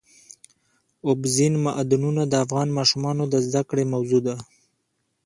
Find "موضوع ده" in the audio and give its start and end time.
3.93-4.35